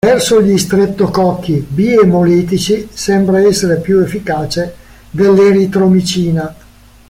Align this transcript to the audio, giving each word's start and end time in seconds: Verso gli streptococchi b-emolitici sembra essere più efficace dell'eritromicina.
Verso 0.03 0.41
gli 0.41 0.57
streptococchi 0.57 1.63
b-emolitici 1.69 2.87
sembra 2.91 3.41
essere 3.41 3.79
più 3.79 3.99
efficace 3.99 4.73
dell'eritromicina. 5.11 6.55